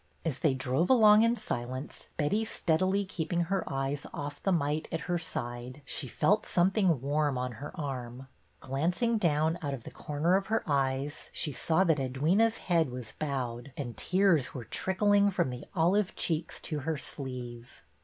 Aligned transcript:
As 0.25 0.39
they 0.39 0.55
drove 0.55 0.89
along 0.89 1.21
in 1.21 1.35
silence, 1.35 2.07
Betty 2.17 2.43
steadily 2.43 3.05
keeping 3.05 3.41
her 3.41 3.63
eyes 3.71 4.07
off 4.15 4.41
the 4.41 4.51
mite 4.51 4.87
at 4.91 5.01
her 5.01 5.19
side, 5.19 5.83
she 5.85 6.07
felt 6.07 6.43
something 6.43 7.01
warm 7.01 7.37
on 7.37 7.51
her 7.61 7.71
arm. 7.79 8.27
Glancing 8.61 9.19
down 9.19 9.59
out 9.61 9.75
of 9.75 9.83
the 9.83 9.91
corner 9.91 10.35
of 10.35 10.47
her 10.47 10.63
eyes, 10.65 11.29
she 11.31 11.51
saw 11.51 11.83
that 11.83 11.99
Edwyna's 11.99 12.57
head 12.65 12.89
was 12.89 13.11
bowed 13.19 13.73
and 13.77 13.95
tears 13.95 14.55
were 14.55 14.63
trickling 14.65 15.29
from 15.29 15.51
the 15.51 15.65
olive 15.75 16.15
cheeks 16.15 16.59
to 16.61 16.79
her 16.79 16.97
sleeve. 16.97 17.83